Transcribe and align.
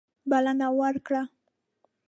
بلنه 0.31 0.67
ورکړه. 0.79 1.23